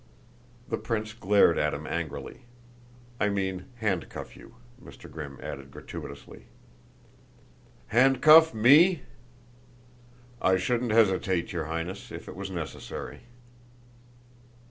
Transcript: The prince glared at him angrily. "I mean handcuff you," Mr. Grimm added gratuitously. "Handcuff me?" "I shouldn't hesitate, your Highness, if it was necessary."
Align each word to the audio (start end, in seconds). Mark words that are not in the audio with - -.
The 0.67 0.79
prince 0.79 1.13
glared 1.13 1.59
at 1.59 1.75
him 1.75 1.85
angrily. 1.85 2.45
"I 3.19 3.29
mean 3.29 3.65
handcuff 3.75 4.35
you," 4.35 4.55
Mr. 4.83 5.07
Grimm 5.07 5.37
added 5.43 5.69
gratuitously. 5.69 6.45
"Handcuff 7.89 8.51
me?" 8.51 9.03
"I 10.41 10.57
shouldn't 10.57 10.91
hesitate, 10.91 11.53
your 11.53 11.65
Highness, 11.65 12.11
if 12.11 12.27
it 12.27 12.35
was 12.35 12.49
necessary." 12.49 13.25